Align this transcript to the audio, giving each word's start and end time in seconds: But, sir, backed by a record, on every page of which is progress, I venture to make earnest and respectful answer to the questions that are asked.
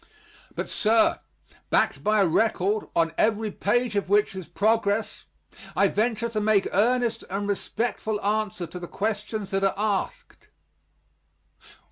But, 0.55 0.67
sir, 0.67 1.19
backed 1.69 2.03
by 2.03 2.21
a 2.21 2.25
record, 2.27 2.87
on 2.95 3.13
every 3.19 3.51
page 3.51 3.95
of 3.95 4.09
which 4.09 4.35
is 4.35 4.47
progress, 4.47 5.25
I 5.75 5.89
venture 5.89 6.27
to 6.29 6.41
make 6.41 6.67
earnest 6.73 7.23
and 7.29 7.47
respectful 7.47 8.19
answer 8.25 8.65
to 8.65 8.79
the 8.79 8.87
questions 8.87 9.51
that 9.51 9.63
are 9.63 9.75
asked. 9.77 10.47